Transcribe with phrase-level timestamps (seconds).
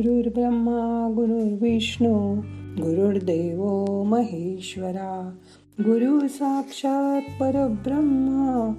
[0.00, 2.34] गुरुर्ब्रह्मा गुरुर्विष्णू
[2.82, 3.64] गुरुर्देव
[4.02, 5.36] महेश्वरा.
[5.80, 8.74] गुरु साक्षात परब्रह्मा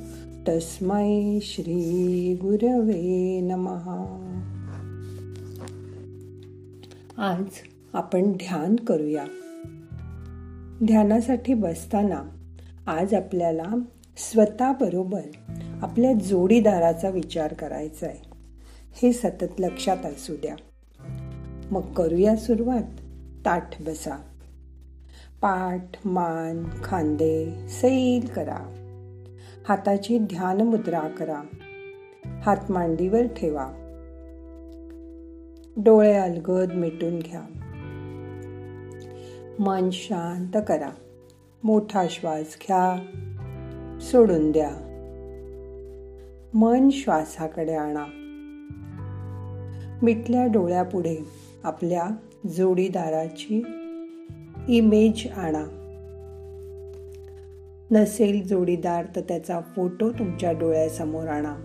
[0.48, 4.32] तस्मै श्री गुरवे नमहा
[7.18, 7.44] आज
[7.94, 9.26] आपण ध्यान करूया.
[10.86, 12.24] ध्यानासाठी बसताना
[12.88, 13.68] आज आपल्याला
[14.18, 15.22] स्वतःबरोबर
[15.82, 18.30] आपल्या जोडीदाराचा विचार करायचा आहे
[19.02, 20.56] हे सतत लक्षात असू द्या.
[21.72, 22.84] मग करूया सुरुवात.
[23.46, 24.16] ताठ बसा.
[25.42, 28.58] पाठ मान खांदे सैल करा.
[29.70, 31.42] हाताची ध्यान मुद्रा करा.
[32.44, 33.68] हात मांडीवर ठेवा.
[35.78, 37.42] डोळे अलगद मिटून घ्या.
[39.60, 40.90] मन शांत करा.
[41.64, 43.06] मोठा श्वास घ्या.
[44.00, 44.72] सोडून द्या.
[46.54, 48.06] मन श्वासाकडे आणा.
[50.02, 51.41] मिटल्या डोळ्यापुढे.
[51.64, 52.10] आपल्या
[52.50, 53.64] जोडीदाराची
[54.68, 55.78] इमेज आणा.
[57.92, 61.56] नसेल जोडीदार तर त्याचा फोटो तुमच्या डोळ्यासमोर आणा.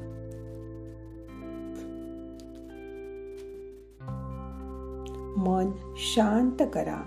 [5.36, 7.02] मन शांत करा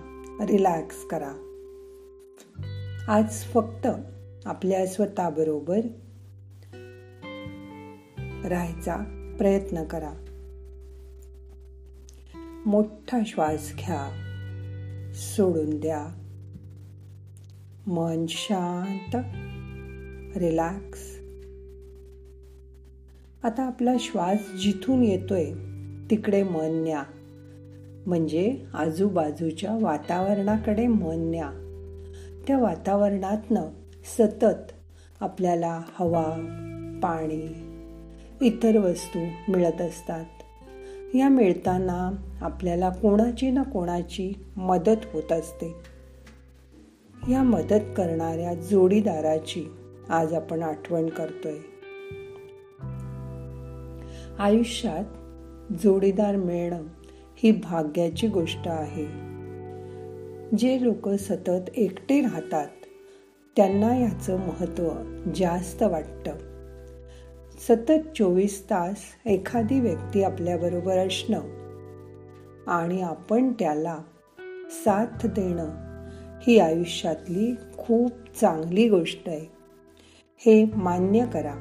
[0.48, 1.32] रिलॅक्स करा.
[3.08, 3.88] आज फक्त
[4.46, 5.80] आपल्या स्वतःबरोबर
[8.46, 8.96] राहायचा
[9.38, 10.26] प्रयत्न करा.
[12.66, 14.12] मोठा श्वास घ्या.
[15.14, 16.08] सोडून द्या.
[17.88, 19.16] मन शांत.
[20.38, 21.00] रिलॅक्स.
[23.44, 25.54] आता आपला श्वास जिथून येतोय
[26.10, 27.04] तिकडे मन न्या.
[28.08, 31.52] म्हणजे आजूबाजूच्या वातावरणाकडे मन न्या.
[32.48, 33.62] त्या वातावरणातनं
[34.04, 34.72] सतत
[35.20, 36.26] आपल्याला हवा
[37.04, 37.66] पाणी
[38.42, 39.20] इतर वस्तू
[39.52, 40.26] मिळत असतात.
[41.16, 42.12] या मिळताना
[42.42, 45.76] आपल्याला कोणाची ना कोणाची मदत होत असते.
[47.30, 49.66] या मदत करणाऱ्या जोडीदाराची
[50.10, 51.58] आज आपण आठवण करतोय.
[54.40, 55.04] आयुष्यात
[55.74, 56.84] जोडीदार मिळणं
[57.36, 59.06] ही भाग्याची गोष्ट आहे.
[60.58, 62.68] जे लोक सतत एकटे राहतात
[63.56, 64.90] त्यांना याचं महत्त्व
[65.36, 66.49] जास्त वाटतं.
[67.68, 71.40] सतत चोवीस तास एखादी व्यक्ती आपल्याबरोबर असणं
[72.68, 73.98] आणि आपण त्याला
[74.86, 75.70] साथ देणं
[76.48, 78.12] ही आयुष्यातली खूप
[78.42, 79.52] चांगली गोष्ट आहे.
[80.38, 81.54] हे मान्य करा.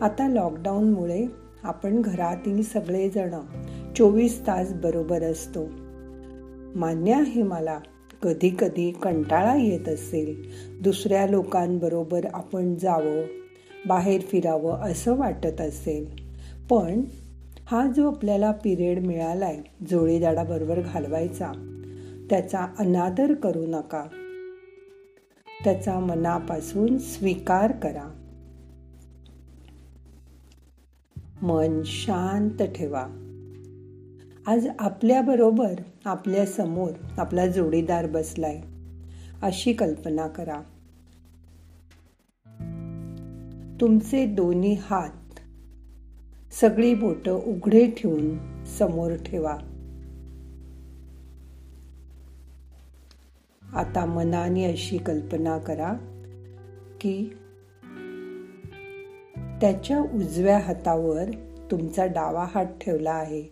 [0.00, 1.26] आता लॉकडाऊनमुळे
[1.62, 3.34] आपण घरातील सगळेजण
[3.96, 5.66] चोवीस तास बरोबर असतो.
[6.74, 7.80] मान्य आहे मला
[8.22, 10.50] कधी कधी कंटाळा येत असेल.
[10.82, 13.41] दुसऱ्या लोकांबरोबर आपण जावं.
[13.88, 16.06] बाहेर फिरावं असं वाटत असेल.
[16.70, 17.02] पण
[17.66, 19.60] हा जो आपल्याला पिरियड मिळालाय
[19.90, 21.52] जोडीदाराबरोबर घालवायचा
[22.30, 24.04] त्याचा अनादर करू नका.
[25.64, 28.18] त्याचा मनापासून स्वीकार करा.
[31.42, 33.06] मन शांत ठेवा.
[34.46, 38.60] आज आपल्याबरोबर आपल्यासमोर आपला जोडीदार बसलाय
[39.42, 40.60] अशी कल्पना करा.
[43.80, 45.40] तुमचे दोन्ही हात.
[46.52, 49.56] सगळी बोट उघडे ठेवून समोर ठेवा.
[53.72, 55.92] आता मनाने अशी कल्पना करा
[57.00, 57.30] की
[59.60, 61.24] त्याच्या उजव्या हातावर
[61.70, 63.44] तुमचा डावा हात ठेवला आहे.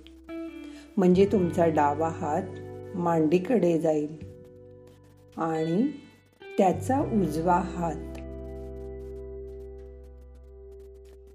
[0.96, 2.42] म्हणजे तुमचा डावा हात
[2.96, 4.16] मांडीकडे जाईल
[5.36, 5.88] आणि
[6.58, 8.19] त्याचा उजवा हात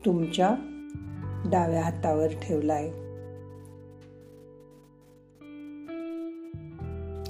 [0.06, 0.56] तुमच्या
[1.52, 2.88] डाव्या हातावर ठेवलाय.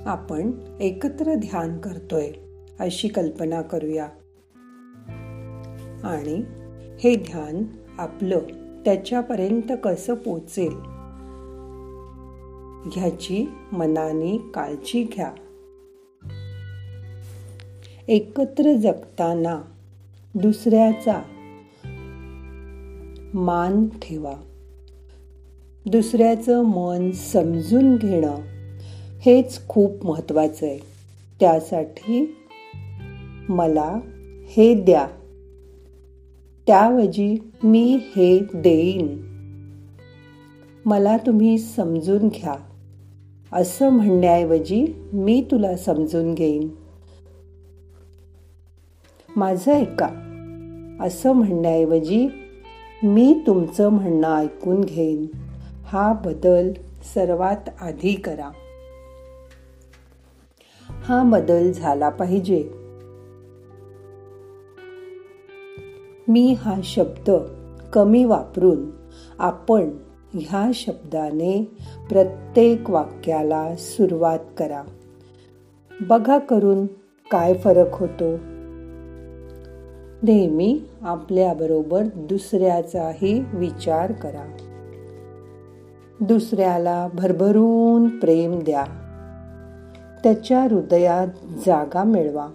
[0.05, 2.31] आपण एकत्र ध्यान करतोय
[2.79, 4.05] अशी कल्पना करूया.
[6.03, 6.43] आणि
[6.99, 7.63] हे ध्यान
[7.97, 8.39] आपलं
[8.85, 10.71] त्याच्यापर्यंत कसं पोचेल?
[12.93, 15.31] ह्याची मनाने काळजी घ्या.
[18.07, 19.61] एकत्र जगताना
[20.35, 21.21] दुसऱ्याचा
[23.35, 24.33] मान ठेवा.
[25.85, 28.35] दुसऱ्याचं मन समजून घेणं
[29.25, 30.79] हेच खूप महत्त्वाचं आहे.
[31.39, 32.37] त्यासाठी
[33.49, 33.99] मला
[34.47, 35.07] हे द्या.
[36.67, 39.17] त्याऐवजी मी हे देईन.
[40.85, 42.55] मला तुम्ही समजून घ्या.
[43.53, 46.67] असं म्हणण्याऐवजी मी तुला समजून घेईन.
[49.35, 50.09] माझं ऐका.
[51.01, 52.27] असं म्हणण्याऐवजी
[53.03, 55.25] मी तुमचं म्हणणं ऐकून घेईन.
[55.85, 56.71] हा बदल
[57.13, 58.49] सर्वात आधी करा.
[60.89, 62.69] हा बदल झाला पाहिजे.
[66.27, 67.31] मी हा शब्द
[67.93, 68.89] कमी वापरून
[69.39, 69.89] आपण
[70.33, 71.77] ह्या शब्दाने
[72.09, 74.83] प्रत्येक वाक्याला सुरुवात करा.
[76.01, 76.85] बघा करून
[77.31, 78.54] काय फरक होतो.
[80.23, 84.57] नेहमी आपल्याबरोबर दुसऱ्याचाही विचार करा.
[86.19, 88.83] दुसऱ्याला भरभरून प्रेम द्या.
[90.23, 91.27] त्याच्या हृदयात
[91.65, 92.47] जागा मिळवा.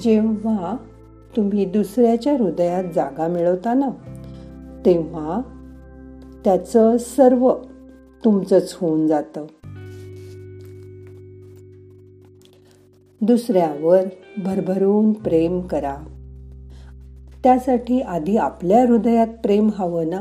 [0.00, 0.76] जेव्हा
[1.36, 3.88] तुम्ही दुसऱ्याच्या हृदयात जागा मिळवता ना
[4.86, 5.40] तेव्हा
[6.44, 7.54] त्याचं सर्व
[8.24, 9.46] तुमचंच होऊन जातं.
[13.24, 14.02] दुसऱ्यावर
[14.38, 15.96] भरभरून प्रेम करा.
[17.42, 20.18] त्यासाठी आधी आपल्या हृदयात प्रेम हवं ना?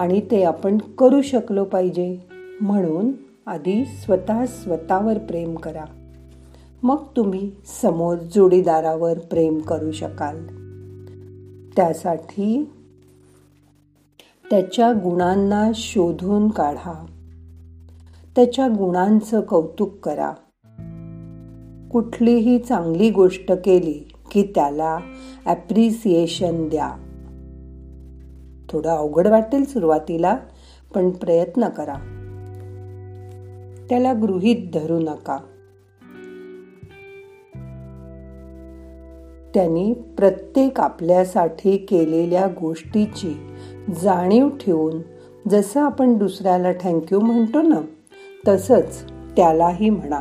[0.00, 2.18] आणि ते आपण करू शकलो पाहिजे.
[2.60, 3.12] म्हणून
[3.46, 5.84] आधी स्वतः स्वतःवर प्रेम करा.
[6.82, 7.50] मग तुम्ही
[7.82, 10.46] समोर जोडीदारावर प्रेम करू शकाल.
[11.76, 12.70] त्यासाठी
[14.50, 17.06] त्याच्या गुणांना शोधून काढा.
[18.36, 20.32] त्याच्या गुणांचं कौतुक करा.
[21.92, 24.98] कुठलीही चांगली गोष्ट केली की त्याला
[25.46, 26.90] ॲप्रिसिएशन द्या.
[28.70, 30.36] थोडं अवघड वाटेल सुरुवातीला
[30.94, 31.94] पण प्रयत्न करा.
[33.88, 35.38] त्याला गृहीत धरू नका.
[39.54, 43.36] त्यांनी प्रत्येक आपल्यासाठी केलेल्या गोष्टीची
[44.02, 45.00] जाणीव ठेवून
[45.48, 47.80] जसं आपण दुसऱ्याला थँक्यू म्हणतो ना
[48.48, 50.20] तसंच त्यालाही म्हणा.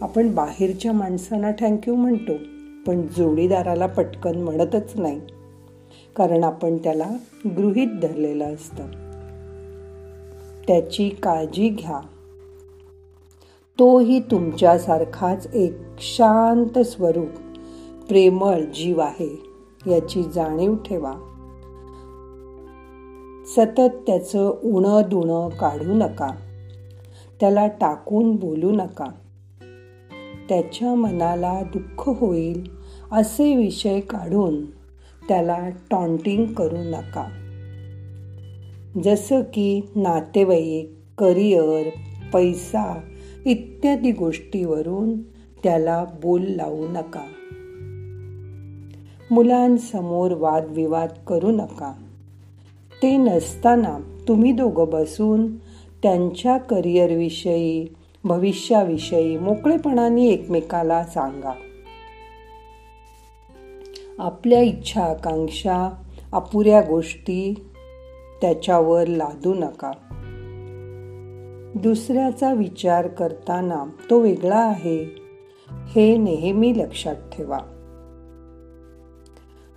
[0.00, 2.32] आपण बाहेरच्या माणसांना थँक्यू म्हणतो
[2.86, 5.20] पण जोडीदाराला पटकन म्हणतच नाही.
[6.16, 7.10] कारण आपण त्याला
[7.46, 8.86] गृहीत धरलेलं असतं.
[10.68, 12.00] त्याची काळजी घ्या.
[13.78, 17.28] तोही तुमच्यासारखाच एक शांत स्वरूप
[18.08, 19.42] प्रेमळ जीव आहे
[19.86, 21.12] याची जाणीव ठेवा.
[23.46, 26.30] सतत त्याचं उणं दुणं काढू नका.
[27.40, 29.06] त्याला टाकून बोलू नका.
[30.48, 32.68] त्याच्या मनाला दुःख होईल
[33.12, 34.66] असे विषय काढून
[35.28, 37.28] त्याला टॉन्टिंग करू नका.
[39.04, 41.82] जसं की नातेवाईक करिअर
[42.32, 43.00] पैसा
[43.46, 45.22] इत्यादी गोष्टीवरून
[45.62, 47.26] त्याला बोल लावू नका.
[49.30, 51.92] मुलांसमोर वादविवाद करू नका.
[53.02, 53.98] ते नसताना
[54.28, 55.56] तुम्ही दोघं बसून
[56.02, 57.86] त्यांच्या करिअरविषयी
[58.26, 61.52] भविष्याविषयी मोकळेपणाने एकमेकाला सांगा.
[64.18, 66.02] आपल्या इच्छा आकांक्षा
[66.32, 67.66] अपुऱ्या गोष्टी
[68.40, 69.92] त्याच्यावर लादू नका.
[71.74, 75.16] दुसऱ्याचा विचार करताना तो वेगळा आहे
[75.70, 77.58] हे नेहमी लक्षात ठेवा.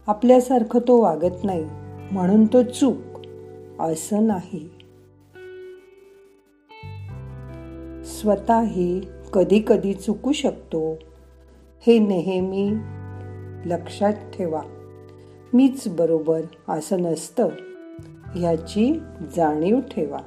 [0.07, 1.65] आपल्यासारखं तो वागत नाही
[2.11, 3.19] म्हणून तो चूक
[3.79, 4.78] असं नाही.
[8.21, 9.01] स्वतःही
[9.33, 10.99] कधी कधी चुकू शकतो.
[11.87, 12.71] हे नेहमी
[13.65, 14.61] लक्षात ठेवा.
[15.53, 17.49] मीच बरोबर असं नसतं.
[18.35, 18.99] ह्याची
[19.35, 20.19] जाणीव ठेवा.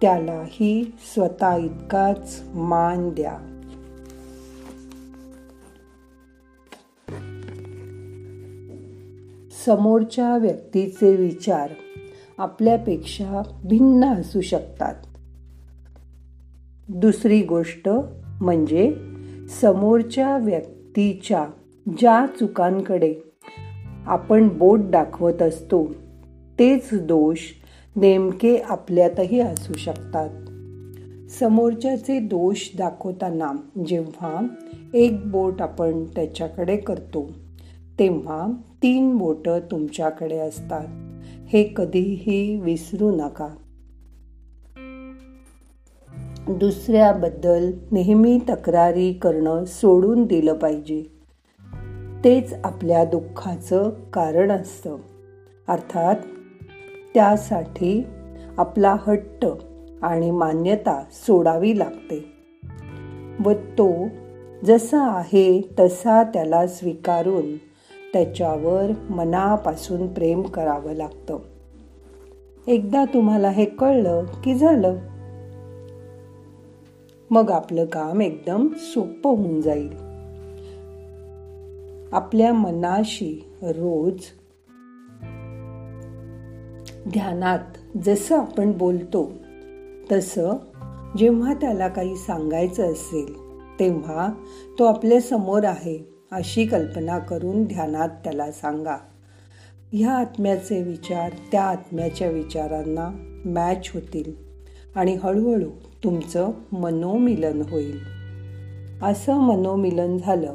[0.00, 3.57] त्यालाही स्वतः इतकाच मान द्या.
[9.68, 11.70] समोरच्या व्यक्तीचे विचार
[12.38, 14.94] आपल्यापेक्षा भिन्न असू शकतात.
[16.88, 17.88] दुसरी गोष्ट
[18.40, 18.94] म्हणजे
[19.60, 21.46] समोरच्या व्यक्तीच्या
[21.98, 23.14] ज्या चुकांकडे
[24.06, 25.86] आपण बोट दाखवत असतो
[26.58, 27.38] तेच दोष
[27.96, 30.30] नेमके आपल्यातही असू शकतात.
[31.30, 34.46] समोरच्याचे दोष दाखवताना जेव्हा
[34.94, 37.30] एक बोट आपण त्याच्याकडे करतो
[37.98, 38.46] तेव्हा
[38.82, 40.86] तीन बोटं तुमच्याकडे असतात.
[41.48, 43.48] हे कधीही विसरू नका.
[46.48, 51.02] दुसऱ्याबद्दल नेहमी तक्रारी करणं सोडून दिलं पाहिजे.
[52.24, 54.96] तेच आपल्या दुःखाचं कारण असतं.
[55.68, 56.14] अर्थात
[57.14, 58.06] त्यासाठी
[58.58, 59.46] आपला हट्ट
[60.02, 62.24] आणि मान्यता सोडावी लागते.
[63.44, 63.92] व तो
[64.64, 67.67] जसा आहे तसा त्याला स्वीकारून
[68.12, 71.38] त्याच्यावर मनापासून प्रेम करावं लागतं.
[72.66, 74.96] एकदा तुम्हाला हे कळलं की झालं.
[77.30, 79.88] मग आपलं काम एकदम सोपं होऊन जाईल.
[82.12, 84.20] आपल्या मनाशी रोज
[87.12, 89.32] ध्यानात जसं आपण बोलतो
[90.12, 90.52] तसं
[91.18, 93.34] जेव्हा त्याला काही सांगायचं असेल
[93.80, 94.28] तेव्हा
[94.78, 96.17] तो आपल्यासमोर आहे.
[96.32, 98.96] अशी कल्पना करून ध्यानात त्याला सांगा.
[99.92, 103.10] ह्या आत्म्याचे विचार त्या आत्म्याच्या विचारांना
[103.44, 104.32] मॅच होतील
[104.94, 105.70] आणि हळूहळू
[106.04, 107.98] तुमचं मनोमिलन होईल.
[109.02, 110.54] असं मनोमिलन झालं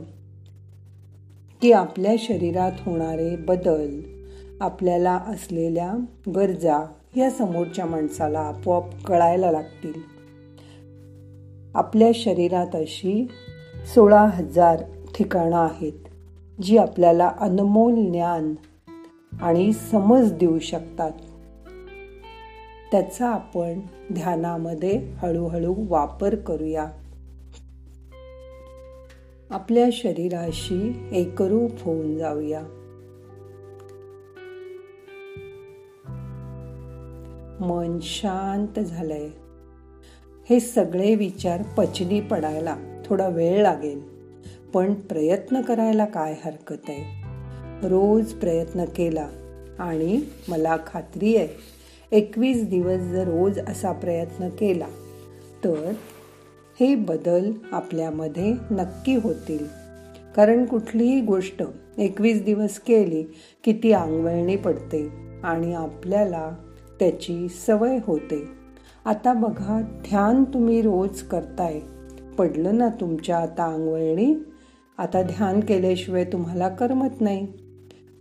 [1.61, 3.99] की आपल्या शरीरात होणारे बदल
[4.61, 5.93] आपल्याला असलेल्या
[6.35, 9.93] गरजा या समोरच्या माणसाला आपोआप कळायला लागतील.
[11.75, 13.27] आपल्या शरीरात अशी
[13.95, 14.83] सोळा हजार
[15.15, 15.93] ठिकाणं आहेत
[16.61, 18.55] जी आपल्याला अनमोल ज्ञान
[19.41, 21.11] आणि समज देऊ शकतात.
[22.91, 23.79] त्याचा आपण
[24.13, 26.87] ध्यानामध्ये हळूहळू वापर करूया.
[29.49, 32.61] आपल्या शरीराशी एकरूप होऊन जाऊया.
[37.61, 39.29] मन शांत झालंय.
[40.49, 44.12] हे सगळे विचार पचनी पडायला थोडा वेळ लागेल.
[44.73, 47.23] पण प्रयत्न करायला काय हरकत आहे?
[47.87, 49.27] रोज प्रयत्न केला
[49.79, 51.47] आणि मला खात्री आहे
[52.11, 54.87] एकवीस दिवस जर रोज असा प्रयत्न केला
[55.63, 55.91] तर
[56.79, 59.65] हे बदल आपल्यामध्ये नक्की होतील.
[60.35, 61.63] कारण कुठलीही गोष्ट
[61.97, 63.23] एकवीस दिवस केली
[63.63, 65.07] की ती आंगवळणी पडते
[65.43, 66.49] आणि आपल्याला
[66.99, 68.43] त्याची सवय होते.
[69.05, 71.79] आता बघा ध्यान तुम्ही रोज करताय.
[72.37, 74.33] पडलं ना तुमच्या आता आंगवळणी?
[74.97, 77.47] आता ध्यान केल्याशिवाय तुम्हाला करमत नाही.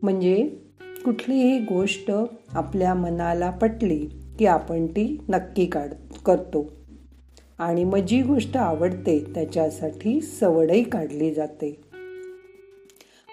[0.02, 0.56] म्हणजे
[1.04, 2.12] कुठलीही गोष्ट
[2.54, 4.06] आपल्या मनाला पटली
[4.38, 5.88] की आपण ती नक्की काढ
[6.26, 6.70] करतो.
[7.58, 11.80] आणि मग जी गोष्ट आवडते त्याच्यासाठी सवडही काढली जाते.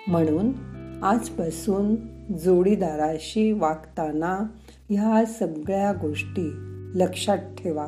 [0.07, 0.51] म्हणून
[1.03, 1.95] आजपासून
[2.37, 4.39] जोडीदाराशी वागताना
[4.89, 6.49] ह्या सगळ्या गोष्टी
[6.95, 7.87] लक्षात ठेवा.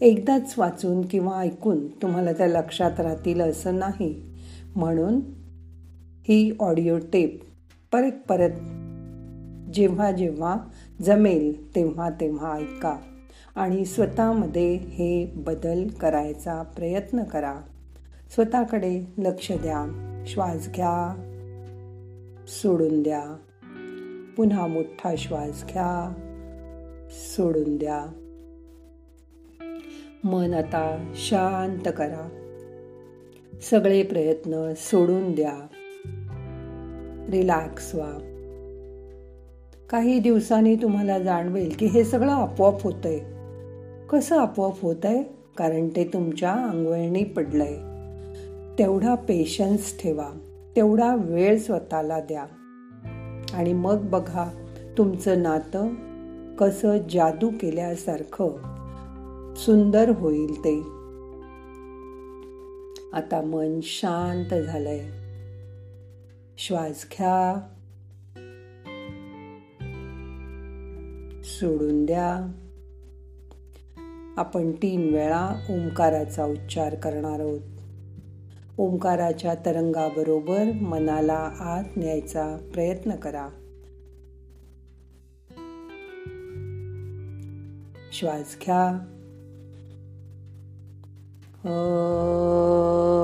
[0.00, 4.29] एकदाच वाचून किंवा ऐकून तुम्हाला त्या लक्षात राहतील असं नाही.
[4.76, 5.20] म्हणून
[6.28, 7.40] ही ऑडिओ टेप
[7.92, 8.50] परत परत
[9.72, 10.56] जेव्हा जेव्हा
[11.02, 12.96] जमेल तेव्हा तेव्हा ऐका
[13.54, 17.54] आणि स्वतःमध्ये हे बदल करायचा प्रयत्न करा.
[18.34, 19.86] स्वतःकडे लक्ष द्या
[20.26, 21.26] श्वास घ्या
[22.48, 23.36] सोडून द्या.
[24.36, 26.14] पुन्हा मोठा श्वास घ्या
[27.10, 28.04] सोडून द्या.
[30.24, 32.39] मन आता शांत करा.
[33.62, 35.66] सगळे प्रयत्न सोडून द्या.
[37.30, 38.26] रिलॅक्स व्हा.
[39.90, 43.18] काही दिवसांनी तुम्हाला जाणवेल की हे सगळं आपोआप होतंय.
[44.10, 45.22] कसं आपोआप होत आहे
[45.56, 47.74] कारण ते तुमच्या अंगवळणी पडलंय.
[48.78, 50.28] तेवढा पेशन्स ठेवा.
[50.76, 52.44] तेवढा वेळ स्वतःला द्या.
[53.52, 54.66] आणि मग बघा
[54.98, 55.88] तुमचं नातं
[56.56, 58.48] कसं जादू केल्यासारखं
[59.56, 60.99] सुंदर होईल ते.
[63.12, 65.10] आता मन शांत झालंय.
[66.58, 67.68] श्वास घ्या
[71.44, 72.52] सोडून द्या.
[74.36, 77.60] आपण तीन वेळा ओंकाराचा उच्चार करणार आहोत.
[78.78, 83.48] ओंकाराच्या तरंगाबरोबर मनाला आत न्यायचा प्रयत्न करा.
[88.12, 89.16] श्वास घ्या
[91.62, 93.19] Oh.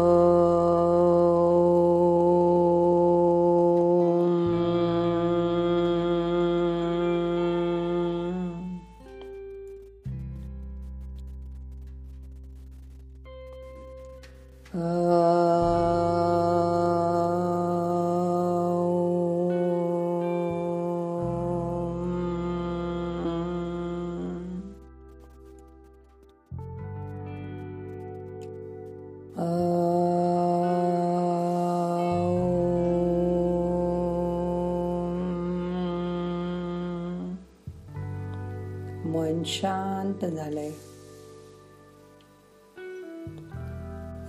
[39.26, 40.70] मन शांत झालंय.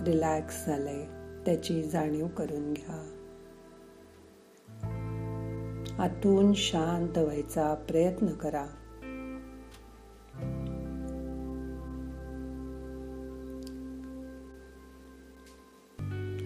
[0.04, 1.06] रिलॅक्स झालंय.
[1.44, 3.14] त्याची जाणीव करून घ्या.
[5.98, 8.66] आतून शांत व्हायचा प्रयत्न करा.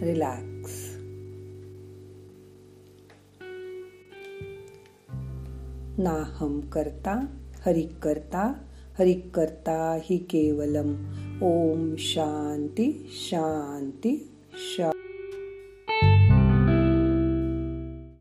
[0.02, 0.96] रिलॅक्स
[5.98, 8.52] ना हम करता हरिक करता
[8.98, 10.90] हरिक करता हि केवलम।
[11.42, 14.91] ओम शांती शांती शांती